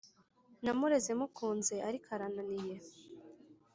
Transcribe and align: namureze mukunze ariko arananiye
namureze 0.63 1.11
mukunze 1.19 1.75
ariko 1.87 2.07
arananiye 2.15 2.77